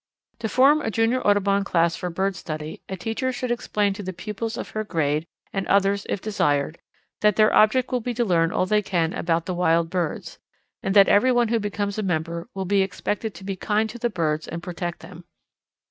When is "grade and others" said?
4.83-6.07